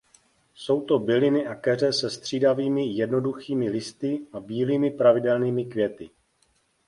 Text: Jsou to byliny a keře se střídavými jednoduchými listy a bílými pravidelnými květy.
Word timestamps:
Jsou 0.53 0.81
to 0.81 0.99
byliny 0.99 1.47
a 1.47 1.55
keře 1.55 1.93
se 1.93 2.09
střídavými 2.09 2.85
jednoduchými 2.87 3.69
listy 3.69 4.27
a 4.33 4.39
bílými 4.39 4.91
pravidelnými 4.91 5.65
květy. 5.65 6.09